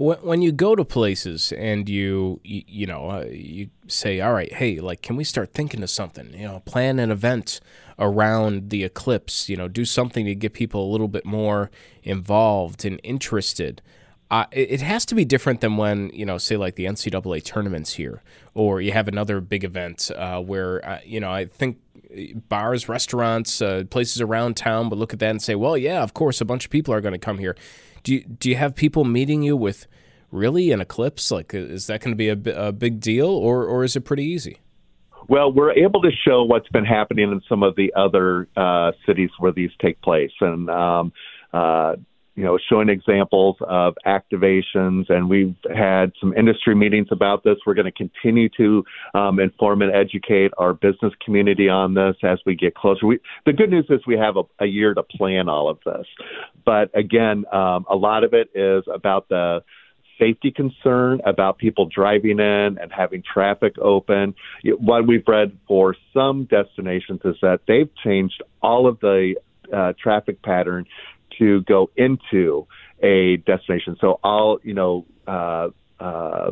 when 0.00 0.40
you 0.40 0.50
go 0.50 0.74
to 0.74 0.82
places 0.82 1.52
and 1.52 1.86
you 1.86 2.40
you, 2.42 2.62
you 2.66 2.86
know 2.86 3.10
uh, 3.10 3.24
you 3.30 3.68
say 3.86 4.18
all 4.18 4.32
right 4.32 4.54
hey 4.54 4.80
like 4.80 5.02
can 5.02 5.14
we 5.14 5.22
start 5.22 5.52
thinking 5.52 5.82
of 5.82 5.90
something 5.90 6.32
you 6.32 6.46
know 6.46 6.60
plan 6.60 6.98
an 6.98 7.10
event 7.10 7.60
around 7.98 8.70
the 8.70 8.82
eclipse 8.82 9.50
you 9.50 9.56
know 9.58 9.68
do 9.68 9.84
something 9.84 10.24
to 10.24 10.34
get 10.34 10.54
people 10.54 10.82
a 10.82 10.90
little 10.90 11.06
bit 11.06 11.26
more 11.26 11.70
involved 12.02 12.86
and 12.86 12.98
interested 13.02 13.82
uh, 14.30 14.44
it, 14.52 14.80
has 14.80 15.04
to 15.06 15.14
be 15.14 15.24
different 15.24 15.60
than 15.60 15.76
when 15.76 16.10
you 16.12 16.24
know 16.24 16.38
say 16.38 16.56
like 16.56 16.76
the 16.76 16.84
ncaa 16.84 17.44
tournaments 17.44 17.94
here 17.94 18.22
or 18.54 18.80
you 18.80 18.92
have 18.92 19.08
another 19.08 19.40
big 19.40 19.64
event 19.64 20.10
uh, 20.16 20.40
where 20.40 20.84
uh, 20.88 20.98
you 21.04 21.20
know 21.20 21.30
i 21.30 21.44
think 21.44 21.78
bars 22.48 22.88
restaurants 22.88 23.60
uh, 23.62 23.84
places 23.90 24.20
around 24.20 24.56
town 24.56 24.88
would 24.88 24.98
look 24.98 25.12
at 25.12 25.18
that 25.18 25.30
and 25.30 25.42
say 25.42 25.54
well 25.54 25.76
yeah 25.76 26.02
of 26.02 26.14
course 26.14 26.40
a 26.40 26.44
bunch 26.44 26.64
of 26.64 26.70
people 26.70 26.92
are 26.94 27.00
going 27.00 27.12
to 27.12 27.18
come 27.18 27.38
here 27.38 27.56
do 28.02 28.14
you, 28.14 28.24
do 28.24 28.48
you 28.48 28.56
have 28.56 28.74
people 28.74 29.04
meeting 29.04 29.42
you 29.42 29.56
with 29.56 29.86
really 30.30 30.72
an 30.72 30.80
eclipse? 30.80 31.30
Like, 31.30 31.54
is 31.54 31.86
that 31.88 32.00
going 32.00 32.12
to 32.12 32.16
be 32.16 32.28
a, 32.28 32.68
a 32.68 32.72
big 32.72 33.00
deal, 33.00 33.28
or 33.28 33.64
or 33.64 33.84
is 33.84 33.96
it 33.96 34.02
pretty 34.02 34.24
easy? 34.24 34.58
Well, 35.28 35.52
we're 35.52 35.72
able 35.72 36.02
to 36.02 36.10
show 36.26 36.42
what's 36.42 36.68
been 36.68 36.84
happening 36.84 37.30
in 37.30 37.40
some 37.48 37.62
of 37.62 37.76
the 37.76 37.92
other 37.94 38.48
uh, 38.56 38.92
cities 39.06 39.30
where 39.38 39.52
these 39.52 39.70
take 39.80 40.00
place, 40.02 40.32
and 40.40 40.68
um, 40.70 41.12
uh, 41.52 41.96
you 42.40 42.46
know, 42.46 42.58
showing 42.70 42.88
examples 42.88 43.56
of 43.60 43.96
activations, 44.06 45.10
and 45.10 45.28
we've 45.28 45.54
had 45.76 46.10
some 46.18 46.32
industry 46.32 46.74
meetings 46.74 47.08
about 47.10 47.44
this. 47.44 47.56
We're 47.66 47.74
going 47.74 47.84
to 47.84 47.92
continue 47.92 48.48
to 48.56 48.82
um, 49.12 49.38
inform 49.38 49.82
and 49.82 49.94
educate 49.94 50.50
our 50.56 50.72
business 50.72 51.12
community 51.22 51.68
on 51.68 51.92
this 51.92 52.16
as 52.22 52.38
we 52.46 52.54
get 52.54 52.74
closer. 52.74 53.06
We, 53.06 53.18
the 53.44 53.52
good 53.52 53.68
news 53.68 53.84
is 53.90 54.00
we 54.06 54.16
have 54.16 54.38
a, 54.38 54.44
a 54.58 54.64
year 54.64 54.94
to 54.94 55.02
plan 55.02 55.50
all 55.50 55.68
of 55.68 55.80
this, 55.84 56.06
but 56.64 56.90
again, 56.98 57.44
um, 57.52 57.84
a 57.90 57.94
lot 57.94 58.24
of 58.24 58.32
it 58.32 58.48
is 58.54 58.84
about 58.90 59.28
the 59.28 59.62
safety 60.18 60.50
concern 60.50 61.20
about 61.26 61.58
people 61.58 61.90
driving 61.94 62.38
in 62.38 62.78
and 62.80 62.90
having 62.90 63.22
traffic 63.22 63.78
open. 63.78 64.34
What 64.64 65.06
we've 65.06 65.28
read 65.28 65.58
for 65.68 65.94
some 66.14 66.44
destinations 66.44 67.20
is 67.22 67.36
that 67.42 67.60
they've 67.68 67.90
changed 68.02 68.42
all 68.62 68.86
of 68.86 68.98
the 69.00 69.34
uh, 69.70 69.92
traffic 70.02 70.42
pattern 70.42 70.86
to 71.38 71.62
go 71.62 71.90
into 71.96 72.66
a 73.02 73.38
destination. 73.38 73.96
So 74.00 74.20
all 74.22 74.58
you 74.62 74.74
know, 74.74 75.06
uh, 75.26 75.68
uh, 75.98 76.50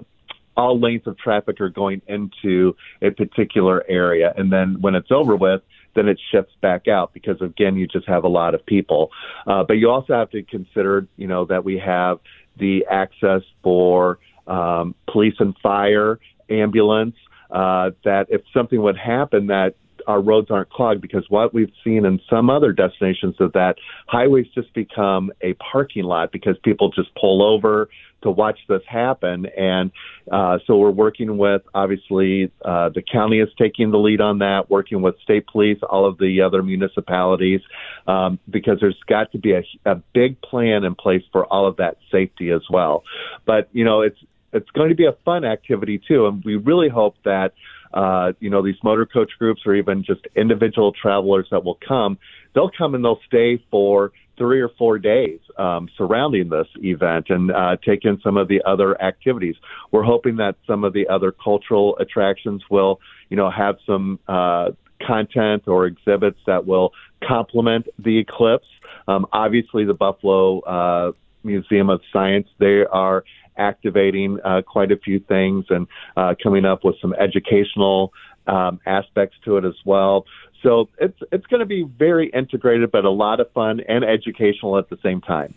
all 0.56 0.80
lanes 0.80 1.06
of 1.06 1.18
traffic 1.18 1.60
are 1.60 1.68
going 1.68 2.02
into 2.06 2.76
a 3.02 3.10
particular 3.10 3.84
area, 3.88 4.32
and 4.36 4.52
then 4.52 4.80
when 4.80 4.94
it's 4.94 5.10
over 5.10 5.36
with, 5.36 5.62
then 5.94 6.08
it 6.08 6.20
shifts 6.30 6.54
back 6.60 6.88
out 6.88 7.12
because 7.12 7.40
again, 7.40 7.76
you 7.76 7.86
just 7.86 8.06
have 8.06 8.24
a 8.24 8.28
lot 8.28 8.54
of 8.54 8.64
people. 8.64 9.10
Uh, 9.46 9.64
but 9.64 9.74
you 9.74 9.90
also 9.90 10.14
have 10.14 10.30
to 10.30 10.42
consider, 10.42 11.06
you 11.16 11.26
know, 11.26 11.44
that 11.44 11.64
we 11.64 11.78
have 11.78 12.18
the 12.56 12.86
access 12.90 13.42
for 13.62 14.18
um, 14.46 14.94
police 15.10 15.34
and 15.38 15.56
fire, 15.62 16.18
ambulance. 16.48 17.16
Uh, 17.50 17.90
that 18.04 18.26
if 18.28 18.42
something 18.52 18.80
would 18.82 18.96
happen, 18.96 19.46
that 19.46 19.74
our 20.08 20.20
roads 20.20 20.50
aren't 20.50 20.70
clogged 20.70 21.02
because 21.02 21.24
what 21.28 21.52
we've 21.52 21.72
seen 21.84 22.06
in 22.06 22.18
some 22.28 22.48
other 22.48 22.72
destinations 22.72 23.36
is 23.38 23.50
that 23.52 23.76
highways 24.06 24.46
just 24.54 24.72
become 24.72 25.30
a 25.42 25.52
parking 25.54 26.04
lot 26.04 26.32
because 26.32 26.56
people 26.64 26.90
just 26.90 27.10
pull 27.14 27.42
over 27.42 27.88
to 28.22 28.30
watch 28.30 28.58
this 28.68 28.80
happen. 28.88 29.46
And 29.46 29.92
uh, 30.32 30.58
so 30.66 30.78
we're 30.78 30.90
working 30.90 31.38
with, 31.38 31.62
obviously, 31.74 32.50
uh, 32.64 32.88
the 32.88 33.02
county 33.02 33.38
is 33.38 33.48
taking 33.58 33.90
the 33.90 33.98
lead 33.98 34.20
on 34.20 34.38
that, 34.38 34.70
working 34.70 35.02
with 35.02 35.14
state 35.22 35.46
police, 35.46 35.78
all 35.88 36.06
of 36.06 36.18
the 36.18 36.40
other 36.40 36.62
municipalities, 36.62 37.60
um, 38.08 38.38
because 38.50 38.78
there's 38.80 38.98
got 39.06 39.30
to 39.32 39.38
be 39.38 39.52
a, 39.52 39.62
a 39.84 39.96
big 40.14 40.40
plan 40.40 40.84
in 40.84 40.94
place 40.94 41.22
for 41.30 41.44
all 41.46 41.68
of 41.68 41.76
that 41.76 41.98
safety 42.10 42.50
as 42.50 42.62
well. 42.70 43.04
But, 43.46 43.68
you 43.72 43.84
know, 43.84 44.00
it's, 44.00 44.18
it's 44.52 44.70
going 44.70 44.88
to 44.88 44.94
be 44.94 45.06
a 45.06 45.12
fun 45.24 45.44
activity 45.44 46.00
too, 46.08 46.26
and 46.26 46.42
we 46.42 46.56
really 46.56 46.88
hope 46.88 47.16
that 47.24 47.52
uh, 47.92 48.32
you 48.40 48.50
know, 48.50 48.62
these 48.62 48.76
motor 48.82 49.06
coach 49.06 49.30
groups 49.38 49.62
or 49.66 49.74
even 49.74 50.04
just 50.04 50.20
individual 50.36 50.92
travelers 50.92 51.46
that 51.50 51.64
will 51.64 51.78
come, 51.86 52.18
they'll 52.54 52.70
come 52.76 52.94
and 52.94 53.04
they'll 53.04 53.20
stay 53.26 53.62
for 53.70 54.12
three 54.36 54.60
or 54.60 54.70
four 54.78 54.98
days 54.98 55.40
um, 55.58 55.88
surrounding 55.96 56.48
this 56.48 56.68
event 56.76 57.26
and 57.28 57.50
uh, 57.50 57.76
take 57.84 58.04
in 58.04 58.20
some 58.22 58.36
of 58.36 58.48
the 58.48 58.62
other 58.64 59.00
activities. 59.02 59.56
We're 59.90 60.04
hoping 60.04 60.36
that 60.36 60.54
some 60.66 60.84
of 60.84 60.92
the 60.92 61.08
other 61.08 61.32
cultural 61.32 61.98
attractions 61.98 62.62
will, 62.70 63.00
you 63.28 63.36
know, 63.36 63.50
have 63.50 63.76
some 63.84 64.20
uh, 64.28 64.70
content 65.04 65.64
or 65.66 65.86
exhibits 65.86 66.38
that 66.46 66.66
will 66.66 66.92
complement 67.26 67.88
the 67.98 68.18
eclipse. 68.18 68.66
Um, 69.08 69.26
obviously, 69.32 69.84
the 69.84 69.94
Buffalo 69.94 70.60
uh, 70.60 71.12
Museum 71.42 71.90
of 71.90 72.00
Science, 72.12 72.48
they 72.58 72.84
are 72.84 73.24
activating 73.58 74.38
uh, 74.44 74.62
quite 74.62 74.92
a 74.92 74.96
few 74.96 75.20
things 75.20 75.66
and 75.70 75.86
uh, 76.16 76.34
coming 76.42 76.64
up 76.64 76.84
with 76.84 76.96
some 77.00 77.14
educational 77.14 78.12
um, 78.46 78.80
aspects 78.86 79.36
to 79.44 79.56
it 79.58 79.64
as 79.64 79.74
well. 79.84 80.24
So 80.62 80.88
it's 80.98 81.18
it's 81.30 81.46
going 81.46 81.60
to 81.60 81.66
be 81.66 81.84
very 81.84 82.30
integrated, 82.30 82.90
but 82.90 83.04
a 83.04 83.10
lot 83.10 83.38
of 83.38 83.50
fun 83.52 83.80
and 83.88 84.04
educational 84.04 84.76
at 84.78 84.88
the 84.90 84.98
same 85.02 85.20
time. 85.20 85.54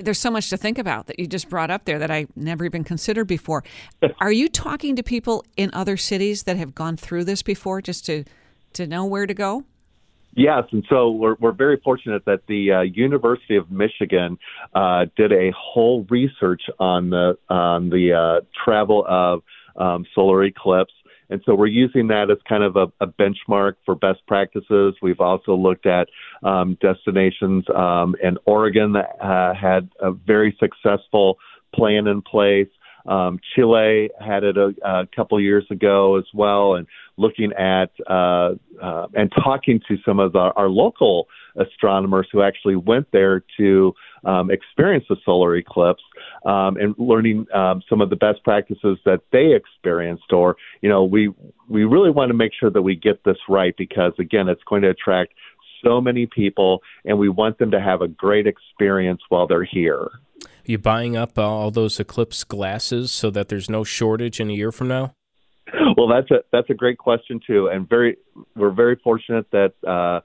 There's 0.00 0.18
so 0.18 0.30
much 0.30 0.48
to 0.50 0.56
think 0.56 0.78
about 0.78 1.06
that 1.06 1.18
you 1.18 1.26
just 1.26 1.48
brought 1.48 1.70
up 1.70 1.84
there 1.84 1.98
that 1.98 2.10
I 2.10 2.26
never 2.36 2.64
even 2.64 2.84
considered 2.84 3.26
before. 3.26 3.64
Are 4.20 4.32
you 4.32 4.48
talking 4.48 4.96
to 4.96 5.02
people 5.02 5.44
in 5.56 5.70
other 5.72 5.96
cities 5.96 6.44
that 6.44 6.56
have 6.56 6.74
gone 6.74 6.96
through 6.96 7.24
this 7.24 7.42
before, 7.42 7.82
just 7.82 8.06
to 8.06 8.24
to 8.74 8.86
know 8.86 9.04
where 9.04 9.26
to 9.26 9.34
go? 9.34 9.64
Yes, 10.34 10.64
and 10.70 10.84
so 10.88 11.10
we're 11.10 11.34
we're 11.40 11.52
very 11.52 11.80
fortunate 11.82 12.24
that 12.26 12.42
the 12.46 12.72
uh, 12.72 12.80
University 12.82 13.56
of 13.56 13.70
Michigan 13.70 14.38
uh, 14.74 15.06
did 15.16 15.32
a 15.32 15.52
whole 15.56 16.06
research 16.10 16.62
on 16.78 17.10
the 17.10 17.36
on 17.48 17.90
the 17.90 18.12
uh, 18.12 18.44
travel 18.64 19.04
of 19.08 19.42
um, 19.76 20.04
solar 20.14 20.44
eclipse. 20.44 20.92
And 21.30 21.42
so 21.44 21.54
we're 21.54 21.66
using 21.66 22.08
that 22.08 22.30
as 22.30 22.38
kind 22.48 22.62
of 22.62 22.76
a, 22.76 22.86
a 23.00 23.06
benchmark 23.06 23.74
for 23.84 23.94
best 23.94 24.26
practices. 24.26 24.94
We've 25.02 25.20
also 25.20 25.54
looked 25.54 25.86
at 25.86 26.08
um, 26.42 26.78
destinations 26.80 27.64
um, 27.74 28.16
in 28.22 28.38
Oregon 28.46 28.92
that 28.92 29.16
uh, 29.20 29.54
had 29.54 29.90
a 30.00 30.12
very 30.12 30.56
successful 30.58 31.38
plan 31.74 32.06
in 32.06 32.22
place. 32.22 32.68
Um, 33.06 33.40
Chile 33.54 34.10
had 34.20 34.44
it 34.44 34.56
a, 34.56 34.74
a 34.82 35.06
couple 35.14 35.40
years 35.40 35.66
ago 35.70 36.16
as 36.16 36.24
well, 36.34 36.74
and 36.74 36.86
looking 37.18 37.52
at 37.52 37.90
uh, 38.08 38.52
uh, 38.82 39.06
and 39.14 39.30
talking 39.44 39.80
to 39.88 39.96
some 40.06 40.18
of 40.18 40.32
the, 40.32 40.38
our 40.38 40.68
local 40.68 41.26
astronomers 41.56 42.28
who 42.32 42.42
actually 42.42 42.76
went 42.76 43.06
there 43.12 43.42
to 43.58 43.92
um, 44.24 44.50
experience 44.50 45.04
the 45.08 45.16
solar 45.24 45.56
eclipse 45.56 46.02
um, 46.46 46.76
and 46.76 46.94
learning 46.96 47.46
um, 47.52 47.82
some 47.88 48.00
of 48.00 48.08
the 48.08 48.16
best 48.16 48.42
practices 48.44 48.98
that 49.04 49.20
they 49.32 49.52
experienced. 49.54 50.32
Or, 50.32 50.56
you 50.80 50.88
know, 50.88 51.04
we 51.04 51.28
we 51.68 51.84
really 51.84 52.10
want 52.10 52.30
to 52.30 52.34
make 52.34 52.52
sure 52.58 52.70
that 52.70 52.82
we 52.82 52.94
get 52.94 53.24
this 53.24 53.38
right 53.48 53.74
because 53.76 54.12
again, 54.18 54.48
it's 54.48 54.62
going 54.64 54.82
to 54.82 54.90
attract 54.90 55.34
so 55.84 56.00
many 56.00 56.26
people, 56.26 56.82
and 57.04 57.18
we 57.18 57.28
want 57.28 57.58
them 57.58 57.70
to 57.70 57.80
have 57.80 58.02
a 58.02 58.08
great 58.08 58.46
experience 58.46 59.20
while 59.28 59.46
they're 59.46 59.64
here. 59.64 60.10
Are 60.44 60.70
you 60.70 60.78
buying 60.78 61.16
up 61.16 61.38
all 61.38 61.70
those 61.70 61.98
Eclipse 62.00 62.44
glasses 62.44 63.12
so 63.12 63.30
that 63.30 63.48
there's 63.48 63.70
no 63.70 63.84
shortage 63.84 64.40
in 64.40 64.50
a 64.50 64.52
year 64.52 64.72
from 64.72 64.88
now? 64.88 65.14
Well, 65.96 66.08
that's 66.08 66.30
a 66.30 66.42
that's 66.52 66.70
a 66.70 66.74
great 66.74 66.98
question 66.98 67.40
too, 67.44 67.68
and 67.68 67.88
very 67.88 68.16
we're 68.56 68.70
very 68.70 68.96
fortunate 68.96 69.46
that 69.52 69.72
uh, 69.86 70.20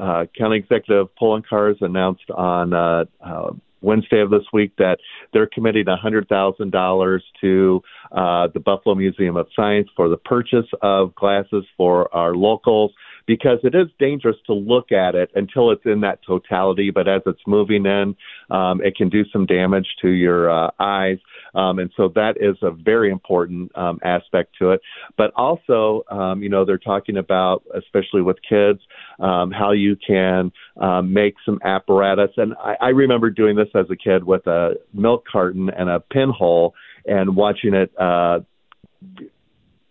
uh, 0.00 0.26
County 0.36 0.56
Executive 0.56 1.08
Poloncarz 1.20 1.76
announced 1.80 2.30
on 2.30 2.72
uh, 2.72 3.04
uh, 3.24 3.50
Wednesday 3.80 4.20
of 4.20 4.30
this 4.30 4.44
week 4.52 4.72
that 4.78 4.98
they're 5.32 5.48
committing 5.52 5.84
$100,000 5.84 7.20
to 7.40 7.82
uh, 8.12 8.48
the 8.52 8.60
Buffalo 8.60 8.94
Museum 8.94 9.36
of 9.36 9.46
Science 9.54 9.88
for 9.96 10.08
the 10.08 10.16
purchase 10.16 10.66
of 10.82 11.14
glasses 11.14 11.64
for 11.76 12.12
our 12.14 12.34
locals 12.34 12.92
because 13.28 13.58
it 13.62 13.74
is 13.74 13.88
dangerous 13.98 14.38
to 14.46 14.54
look 14.54 14.90
at 14.90 15.14
it 15.14 15.30
until 15.34 15.70
it's 15.70 15.84
in 15.84 16.00
that 16.00 16.18
totality. 16.26 16.90
But 16.90 17.06
as 17.06 17.20
it's 17.26 17.42
moving 17.46 17.84
in, 17.84 18.16
um, 18.50 18.80
it 18.82 18.96
can 18.96 19.10
do 19.10 19.22
some 19.30 19.44
damage 19.44 19.86
to 20.00 20.08
your 20.08 20.50
uh, 20.50 20.70
eyes. 20.80 21.18
Um, 21.54 21.78
and 21.78 21.90
so 21.94 22.08
that 22.14 22.38
is 22.40 22.56
a 22.62 22.70
very 22.70 23.10
important 23.10 23.70
um, 23.76 24.00
aspect 24.02 24.56
to 24.60 24.70
it. 24.70 24.80
But 25.18 25.32
also, 25.36 26.04
um, 26.10 26.42
you 26.42 26.48
know, 26.48 26.64
they're 26.64 26.78
talking 26.78 27.18
about, 27.18 27.62
especially 27.76 28.22
with 28.22 28.38
kids, 28.48 28.80
um, 29.20 29.50
how 29.50 29.72
you 29.72 29.94
can 29.94 30.50
um, 30.80 31.12
make 31.12 31.34
some 31.44 31.60
apparatus. 31.62 32.30
And 32.38 32.54
I, 32.54 32.76
I 32.80 32.88
remember 32.88 33.28
doing 33.28 33.56
this 33.56 33.68
as 33.74 33.86
a 33.90 33.96
kid 33.96 34.24
with 34.24 34.46
a 34.46 34.76
milk 34.94 35.24
carton 35.30 35.68
and 35.68 35.90
a 35.90 36.00
pinhole 36.00 36.74
and 37.04 37.36
watching 37.36 37.74
it. 37.74 37.92
Uh, 37.98 38.40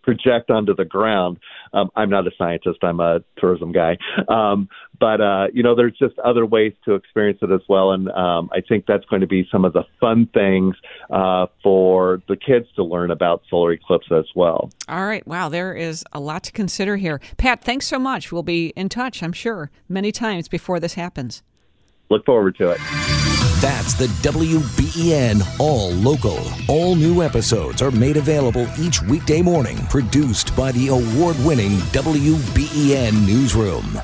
project 0.08 0.50
onto 0.50 0.74
the 0.74 0.86
ground. 0.86 1.38
Um, 1.74 1.90
I'm 1.94 2.08
not 2.08 2.26
a 2.26 2.30
scientist; 2.38 2.78
I'm 2.82 2.98
a 3.00 3.20
tourism 3.36 3.72
guy. 3.72 3.98
Um, 4.28 4.68
but 4.98 5.20
uh, 5.20 5.46
you 5.52 5.62
know, 5.62 5.74
there's 5.74 5.96
just 5.98 6.18
other 6.18 6.46
ways 6.46 6.72
to 6.84 6.94
experience 6.94 7.38
it 7.42 7.50
as 7.50 7.60
well, 7.68 7.92
and 7.92 8.08
um, 8.10 8.48
I 8.52 8.60
think 8.66 8.86
that's 8.86 9.04
going 9.06 9.20
to 9.20 9.26
be 9.26 9.46
some 9.50 9.64
of 9.64 9.72
the 9.72 9.84
fun 10.00 10.28
things 10.32 10.76
uh, 11.10 11.46
for 11.62 12.22
the 12.28 12.36
kids 12.36 12.66
to 12.76 12.84
learn 12.84 13.10
about 13.10 13.42
solar 13.50 13.72
eclipse 13.72 14.06
as 14.10 14.24
well. 14.34 14.70
All 14.88 15.06
right, 15.06 15.26
wow, 15.26 15.48
there 15.48 15.74
is 15.74 16.04
a 16.12 16.20
lot 16.20 16.42
to 16.44 16.52
consider 16.52 16.96
here. 16.96 17.20
Pat, 17.36 17.62
thanks 17.62 17.86
so 17.86 17.98
much. 17.98 18.32
We'll 18.32 18.42
be 18.42 18.68
in 18.76 18.88
touch, 18.88 19.22
I'm 19.22 19.32
sure, 19.32 19.70
many 19.88 20.10
times 20.10 20.48
before 20.48 20.80
this 20.80 20.94
happens. 20.94 21.42
Look 22.10 22.24
forward 22.24 22.56
to 22.56 22.70
it. 22.70 23.47
That's 23.60 23.94
the 23.94 24.06
WBEN 24.22 25.42
All 25.58 25.90
Local. 25.90 26.38
All 26.68 26.94
new 26.94 27.24
episodes 27.24 27.82
are 27.82 27.90
made 27.90 28.16
available 28.16 28.68
each 28.78 29.02
weekday 29.02 29.42
morning, 29.42 29.78
produced 29.88 30.54
by 30.54 30.70
the 30.70 30.86
award 30.88 31.36
winning 31.44 31.72
WBEN 31.90 33.26
Newsroom. 33.26 34.00